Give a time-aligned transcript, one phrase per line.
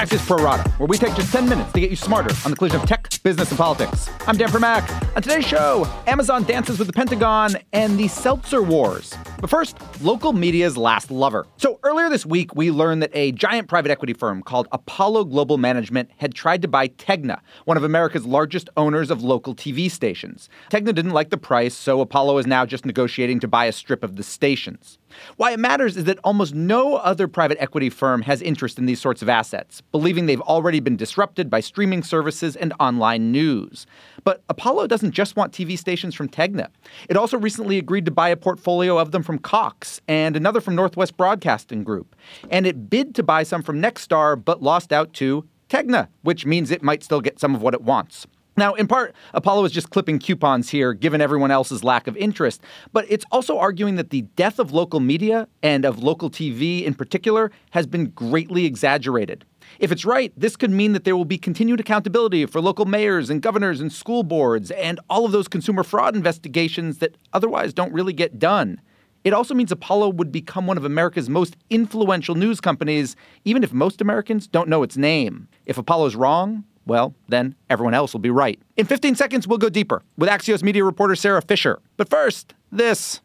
[0.00, 2.56] Axios Pro Rata, where we take just 10 minutes to get you smarter on the
[2.56, 4.08] collision of tech, business, and politics.
[4.26, 5.14] I'm Dan Primack.
[5.14, 9.14] On today's show, Amazon dances with the Pentagon and the Seltzer Wars.
[9.42, 11.46] But first, local media's last lover.
[11.58, 15.58] So earlier this week, we learned that a giant private equity firm called Apollo Global
[15.58, 20.48] Management had tried to buy Tegna, one of America's largest owners of local TV stations.
[20.70, 24.02] Tegna didn't like the price, so Apollo is now just negotiating to buy a strip
[24.02, 24.98] of the stations.
[25.36, 29.00] Why it matters is that almost no other private equity firm has interest in these
[29.00, 33.86] sorts of assets, believing they've already been disrupted by streaming services and online news.
[34.22, 36.68] But Apollo doesn't just want TV stations from Tegna.
[37.08, 40.74] It also recently agreed to buy a portfolio of them from Cox and another from
[40.74, 42.14] Northwest Broadcasting Group.
[42.50, 46.70] And it bid to buy some from Nexstar, but lost out to Tegna, which means
[46.70, 48.26] it might still get some of what it wants.
[48.56, 52.62] Now, in part, Apollo is just clipping coupons here, given everyone else's lack of interest,
[52.92, 56.92] but it's also arguing that the death of local media and of local TV in
[56.92, 59.46] particular has been greatly exaggerated.
[59.78, 63.30] If it's right, this could mean that there will be continued accountability for local mayors
[63.30, 67.94] and governors and school boards and all of those consumer fraud investigations that otherwise don't
[67.94, 68.80] really get done.
[69.24, 73.72] It also means Apollo would become one of America's most influential news companies, even if
[73.72, 75.48] most Americans don't know its name.
[75.66, 78.60] If Apollo's wrong, well, then everyone else will be right.
[78.76, 81.80] In 15 seconds, we'll go deeper with Axios media reporter Sara Fischer.
[81.96, 83.20] But first, this.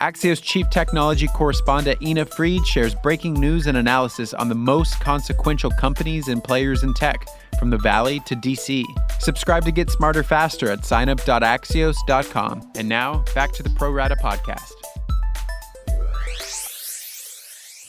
[0.00, 5.70] Axios chief technology correspondent Ina Fried shares breaking news and analysis on the most consequential
[5.72, 7.26] companies and players in tech,
[7.58, 8.84] from the Valley to DC.
[9.18, 12.72] Subscribe to get smarter faster at signup.axios.com.
[12.76, 14.77] And now, back to the Pro Rata podcast.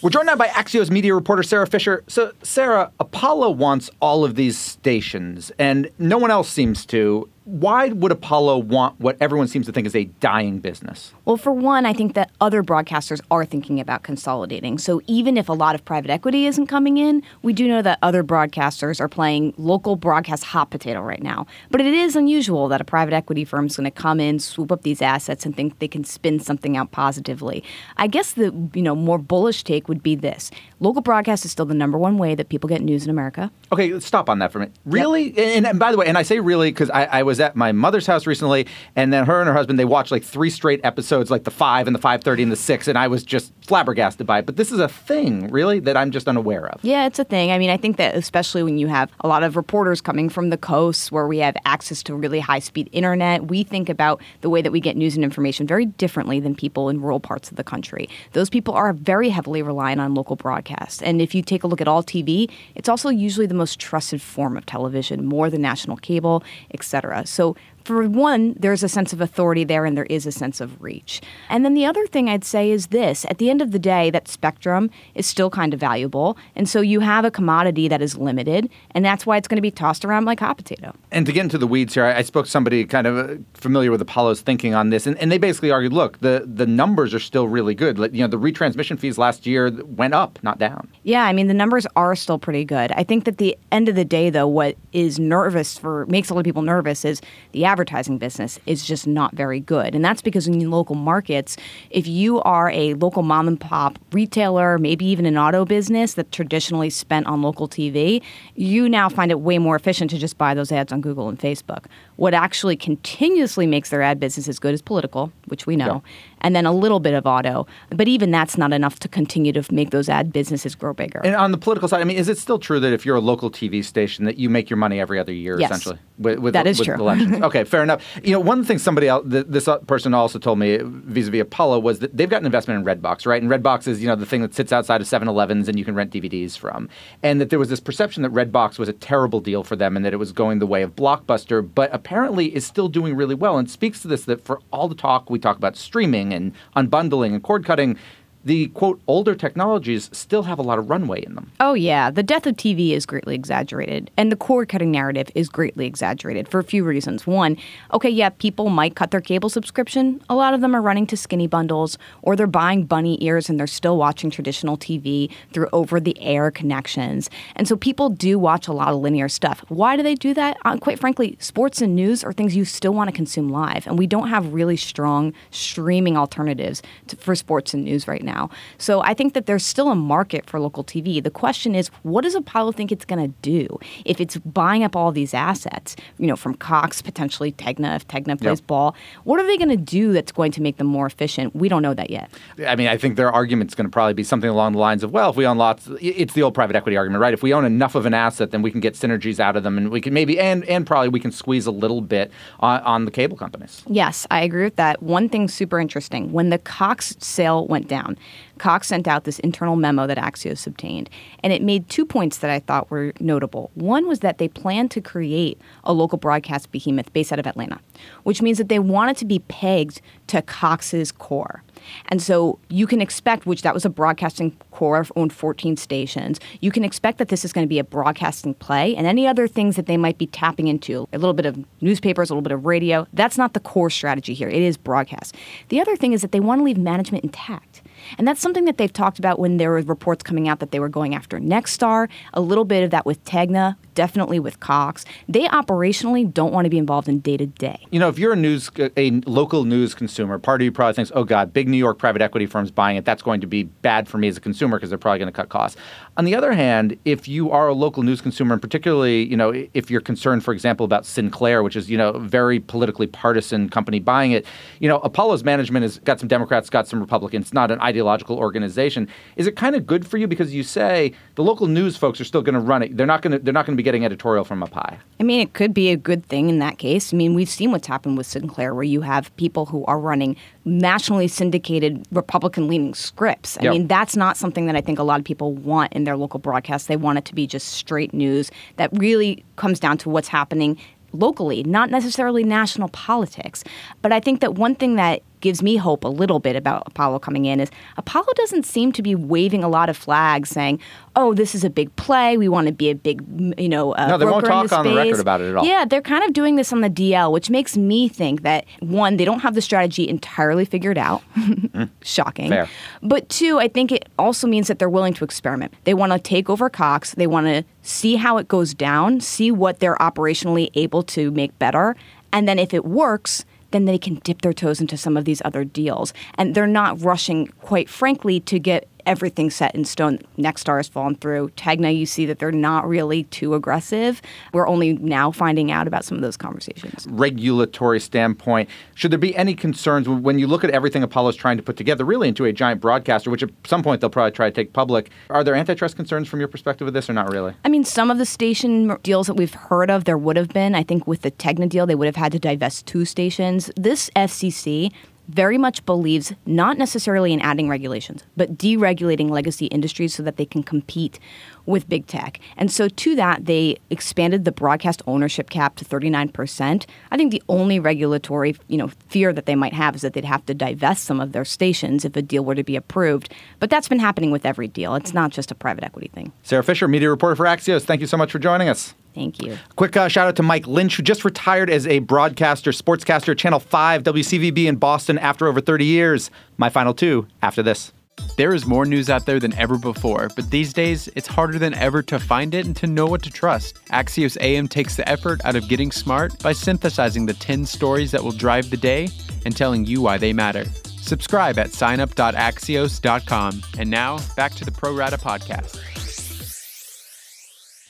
[0.01, 2.05] We're joined now by Axios media reporter Sara Fischer.
[2.07, 7.87] So, Sara, Apollo wants all of these stations, and no one else seems to why
[7.87, 11.13] would Apollo want what everyone seems to think is a dying business?
[11.25, 14.77] Well, for one, I think that other broadcasters are thinking about consolidating.
[14.77, 17.97] So even if a lot of private equity isn't coming in, we do know that
[18.03, 21.47] other broadcasters are playing local broadcast hot potato right now.
[21.71, 24.71] But it is unusual that a private equity firm is going to come in, swoop
[24.71, 27.63] up these assets, and think they can spin something out positively.
[27.97, 31.65] I guess the you know more bullish take would be this: local broadcast is still
[31.65, 33.51] the number one way that people get news in America.
[33.71, 34.75] Okay, let's stop on that for a minute.
[34.85, 35.31] Really?
[35.31, 35.57] Yep.
[35.57, 37.71] And, and, by the way, and I say really because I, I was at my
[37.71, 41.31] mother's house recently, and then her and her husband they watched like three straight episodes,
[41.31, 44.25] like the five and the five thirty and the six, and I was just flabbergasted
[44.25, 44.45] by it.
[44.45, 46.83] But this is a thing, really, that I'm just unaware of.
[46.83, 47.51] Yeah, it's a thing.
[47.51, 50.49] I mean, I think that especially when you have a lot of reporters coming from
[50.49, 54.49] the coasts where we have access to really high speed internet, we think about the
[54.49, 57.57] way that we get news and information very differently than people in rural parts of
[57.57, 58.09] the country.
[58.33, 61.81] Those people are very heavily reliant on local broadcasts, and if you take a look
[61.81, 65.97] at all TV, it's also usually the most trusted form of television, more than national
[65.97, 67.18] cable, etc.
[67.25, 70.81] So for one, there's a sense of authority there and there is a sense of
[70.81, 71.21] reach.
[71.49, 74.09] And then the other thing I'd say is this at the end of the day,
[74.11, 76.37] that spectrum is still kind of valuable.
[76.55, 79.61] And so you have a commodity that is limited, and that's why it's going to
[79.61, 80.93] be tossed around like hot potato.
[81.11, 83.89] And to get into the weeds here, I, spoke to somebody kind of uh, familiar
[83.89, 87.19] with Apollo's thinking on this, and, and they basically argued look, the, the numbers are
[87.19, 87.97] still really good.
[88.13, 90.89] You know, the retransmission fees last year went up, not down.
[91.03, 92.91] Yeah, I mean, the numbers are still pretty good.
[92.91, 96.33] I think that the end of the day, though, what is nervous for makes a
[96.33, 99.93] lot of people nervous is the advertising business is just not very good.
[99.93, 101.55] And that's because in local markets,
[101.91, 106.31] if you are a local mom and pop retailer, maybe even an auto business that
[106.31, 108.23] traditionally spent on local TV,
[108.55, 111.39] you now find it way more efficient to just buy those ads on Google and
[111.39, 111.85] Facebook.
[112.19, 116.11] What actually continuously makes their ad business as good as political, which we know, yeah
[116.41, 117.67] and then a little bit of auto.
[117.89, 121.21] But even that's not enough to continue to make those ad businesses grow bigger.
[121.23, 123.21] And on the political side, I mean, is it still true that if you're a
[123.21, 125.71] local TV station that you make your money every other year, yes.
[125.71, 125.99] essentially?
[126.17, 126.95] With, with, that is with true.
[126.95, 127.43] Elections?
[127.43, 128.03] okay, fair enough.
[128.23, 131.99] You know, one thing somebody else, this uh, person also told me vis-a-vis Apollo was
[131.99, 133.41] that they've got an investment in Redbox, right?
[133.41, 135.95] And Redbox is, you know, the thing that sits outside of 7-Elevens and you can
[135.95, 136.89] rent DVDs from.
[137.23, 140.05] And that there was this perception that Redbox was a terrible deal for them and
[140.05, 142.08] that it was going the way of Blockbuster, but apparently
[142.47, 145.37] is still doing really well and speaks to this that for all the talk we
[145.37, 147.97] talk about streaming and unbundling and cord cutting
[148.43, 151.51] the quote older technologies still have a lot of runway in them.
[151.59, 155.49] Oh yeah, the death of TV is greatly exaggerated and the cord cutting narrative is
[155.49, 157.27] greatly exaggerated for a few reasons.
[157.27, 157.57] One,
[157.93, 160.21] okay, yeah, people might cut their cable subscription.
[160.29, 163.59] A lot of them are running to skinny bundles or they're buying bunny ears and
[163.59, 167.29] they're still watching traditional TV through over the air connections.
[167.55, 169.65] And so people do watch a lot of linear stuff.
[169.67, 170.57] Why do they do that?
[170.63, 173.99] Uh, quite frankly, sports and news are things you still want to consume live and
[173.99, 178.49] we don't have really strong streaming alternatives to, for sports and news right now now.
[178.77, 181.21] So I think that there's still a market for local TV.
[181.23, 184.95] The question is, what does Apollo think it's going to do if it's buying up
[184.95, 188.67] all these assets, you know, from Cox, potentially Tegna, if Tegna plays yep.
[188.67, 188.95] ball?
[189.23, 191.55] What are they going to do that's going to make them more efficient?
[191.55, 192.29] We don't know that yet.
[192.67, 195.11] I mean, I think their argument's going to probably be something along the lines of,
[195.11, 197.33] well, if we own lots, it's the old private equity argument, right?
[197.33, 199.77] If we own enough of an asset, then we can get synergies out of them,
[199.77, 203.05] and we can maybe, and and probably we can squeeze a little bit on, on
[203.05, 203.83] the cable companies.
[203.87, 205.01] Yes, I agree with that.
[205.01, 208.17] One thing super interesting when the Cox sale went down,
[208.57, 211.09] Cox sent out this internal memo that Axios obtained,
[211.43, 213.71] and it made two points that I thought were notable.
[213.75, 217.79] One was that they planned to create a local broadcast behemoth based out of Atlanta,
[218.23, 221.63] which means that they wanted to be pegged to Cox's core.
[222.09, 226.71] And so you can expect, which that was a broadcasting core owned 14 stations, you
[226.71, 229.75] can expect that this is going to be a broadcasting play and any other things
[229.75, 232.65] that they might be tapping into, a little bit of newspapers, a little bit of
[232.65, 233.07] radio.
[233.13, 234.49] That's not the core strategy here.
[234.49, 235.35] It is broadcast.
[235.69, 237.81] The other thing is that they want to leave management intact.
[238.17, 240.79] And that's something that they've talked about when there were reports coming out that they
[240.79, 245.05] were going after Nexstar, a little bit of that with Tegna, definitely with Cox.
[245.27, 247.85] They operationally don't want to be involved in day to day.
[247.91, 251.11] You know, if you're a news, a local news consumer, part of you probably thinks,
[251.15, 254.07] oh God, big New York private equity firms buying it, that's going to be bad
[254.07, 255.79] for me as a consumer because they're probably going to cut costs.
[256.17, 259.53] On the other hand, if you are a local news consumer, and particularly, you know,
[259.73, 263.69] if you're concerned, for example, about Sinclair, which is, you know, a very politically partisan
[263.69, 264.45] company buying it,
[264.79, 269.07] you know, Apollo's management has got some Democrats, got some Republicans, not an ideological organization.
[269.35, 272.23] Is it kind of good for you because you say the local news folks are
[272.23, 272.95] still going to run it?
[272.95, 273.39] They're not going to.
[273.39, 274.97] They're not going to be getting editorial from up high.
[275.19, 277.13] I mean, it could be a good thing in that case.
[277.13, 280.35] I mean, we've seen what's happened with Sinclair, where you have people who are running
[280.65, 283.57] nationally syndicated Republican-leaning scripts.
[283.57, 283.73] I yep.
[283.73, 286.39] mean, that's not something that I think a lot of people want in their local
[286.39, 286.87] broadcast.
[286.87, 290.77] They want it to be just straight news that really comes down to what's happening
[291.11, 293.63] locally, not necessarily national politics.
[294.03, 297.19] But I think that one thing that gives me hope a little bit about Apollo
[297.19, 300.79] coming in is Apollo doesn't seem to be waving a lot of flags saying,
[301.15, 302.37] "Oh, this is a big play.
[302.37, 303.23] We want to be a big,
[303.57, 305.65] you know, uh, no." They won't talk on the record about it at all.
[305.65, 309.17] Yeah, they're kind of doing this on the DL, which makes me think that one,
[309.17, 311.21] they don't have the strategy entirely figured out.
[311.35, 311.89] mm.
[312.01, 312.49] Shocking.
[312.49, 312.69] Fair.
[313.01, 315.73] But two, I think it also means that they're willing to experiment.
[315.83, 317.13] They want to take over Cox.
[317.15, 321.57] They want to see how it goes down, see what they're operationally able to make
[321.59, 321.95] better,
[322.31, 325.41] and then if it works then they can dip their toes into some of these
[325.45, 326.13] other deals.
[326.35, 330.19] And they're not rushing, quite frankly, to get everything set in stone.
[330.37, 331.49] Nexstar has fallen through.
[331.57, 334.21] Tegna, you see that they're not really too aggressive.
[334.53, 337.07] We're only now finding out about some of those conversations.
[337.09, 341.63] Regulatory standpoint, should there be any concerns when you look at everything Apollo's trying to
[341.63, 344.55] put together, really into a giant broadcaster, which at some point they'll probably try to
[344.55, 345.09] take public?
[345.31, 347.55] Are there antitrust concerns from your perspective of this, or not really?
[347.65, 350.75] I mean, some of the station deals that we've heard of, there would have been.
[350.75, 353.71] I think with the Tegna deal, they would have had to divest two stations.
[353.75, 354.91] This FCC
[355.29, 360.45] very much believes not necessarily in adding regulations, but deregulating legacy industries so that they
[360.45, 361.19] can compete
[361.69, 362.39] with big tech.
[362.57, 366.85] And so to that, they expanded the broadcast ownership cap to 39%.
[367.11, 370.25] I think the only regulatory, you know, fear that they might have is that they'd
[370.25, 373.33] have to divest some of their stations if a deal were to be approved.
[373.59, 374.95] But that's been happening with every deal.
[374.95, 376.31] It's not just a private equity thing.
[376.43, 377.83] Sara Fischer, media reporter for Axios.
[377.83, 378.95] Thank you so much for joining us.
[379.13, 379.57] Thank you.
[379.75, 383.59] Quick uh, shout out to Mike Lynch, who just retired as a broadcaster, sportscaster, Channel
[383.59, 386.31] 5, WCVB in Boston after over 30 years.
[386.57, 387.91] My final two after this.
[388.39, 391.73] There is more news out there than ever before, but these days it's harder than
[391.73, 393.85] ever to find it and to know what to trust.
[393.87, 398.23] Axios AM takes the effort out of getting smart by synthesizing the 10 stories that
[398.23, 399.09] will drive the day
[399.43, 400.63] and telling you why they matter.
[401.01, 403.61] Subscribe at signup.axios.com.
[403.77, 405.77] And now, back to the Pro Rata podcast.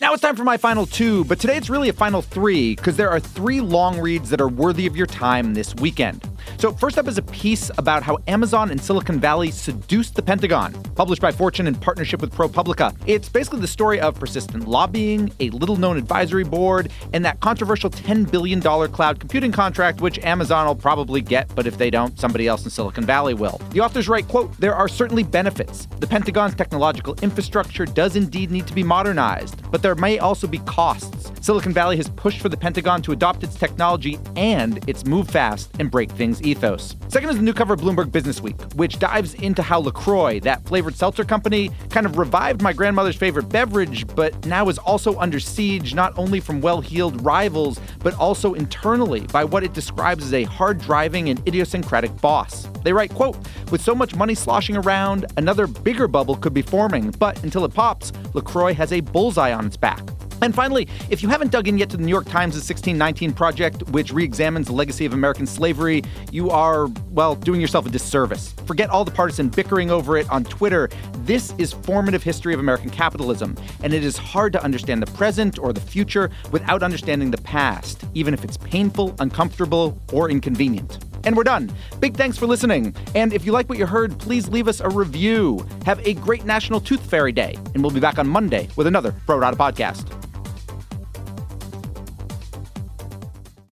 [0.01, 2.97] Now it's time for my final two, but today it's really a final three because
[2.97, 6.27] there are three long reads that are worthy of your time this weekend.
[6.59, 10.73] So, first up is a piece about how Amazon and Silicon Valley seduced the Pentagon,
[10.93, 12.93] published by Fortune in partnership with ProPublica.
[13.05, 17.89] It's basically the story of persistent lobbying, a little known advisory board, and that controversial
[17.89, 22.45] $10 billion cloud computing contract, which Amazon will probably get, but if they don't, somebody
[22.45, 23.61] else in Silicon Valley will.
[23.71, 25.85] The authors write, quote, There are certainly benefits.
[26.01, 30.59] The Pentagon's technological infrastructure does indeed need to be modernized, but there may also be
[30.59, 31.31] costs.
[31.39, 35.71] Silicon Valley has pushed for the Pentagon to adopt its technology and its move fast
[35.79, 36.95] and break things ethos.
[37.07, 40.65] Second is the new cover of Bloomberg Business Week, which dives into how LaCroix, that
[40.67, 45.39] flavored seltzer company, kind of revived my grandmother's favorite beverage, but now is also under
[45.39, 50.33] siege not only from well heeled rivals, but also internally by what it describes as
[50.33, 52.67] a hard driving and idiosyncratic boss.
[52.83, 53.37] They write, quote,
[53.71, 57.73] with so much money sloshing around, another bigger bubble could be forming, but until it
[57.73, 60.01] pops, LaCroix has a bullseye on its back.
[60.41, 63.83] And finally, if you haven't dug in yet to the New York Times' 1619 Project,
[63.89, 68.53] which re examines the legacy of American slavery, you are, well, doing yourself a disservice.
[68.65, 70.89] Forget all the partisan bickering over it on Twitter.
[71.23, 75.59] This is formative history of American capitalism, and it is hard to understand the present
[75.59, 80.99] or the future without understanding the past, even if it's painful, uncomfortable, or inconvenient.
[81.25, 81.71] And we're done.
[81.99, 82.95] Big thanks for listening.
[83.13, 85.65] And if you like what you heard, please leave us a review.
[85.85, 89.13] Have a great National Tooth Fairy Day, and we'll be back on Monday with another
[89.25, 90.18] Pro Rata podcast.